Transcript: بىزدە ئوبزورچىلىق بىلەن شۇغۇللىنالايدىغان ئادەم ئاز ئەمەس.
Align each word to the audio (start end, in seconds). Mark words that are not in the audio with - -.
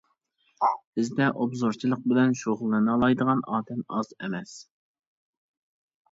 بىزدە 0.99 1.25
ئوبزورچىلىق 1.41 1.99
بىلەن 2.13 2.33
شۇغۇللىنالايدىغان 2.39 3.43
ئادەم 3.57 3.83
ئاز 3.99 4.09
ئەمەس. 4.17 4.55